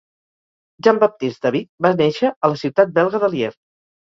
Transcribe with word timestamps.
Jean-Baptist 0.87 1.41
David 1.47 1.69
va 1.87 1.93
néixer 2.01 2.33
a 2.33 2.51
la 2.53 2.59
ciutat 2.63 2.97
belga 2.97 3.23
de 3.27 3.31
Lier. 3.37 3.53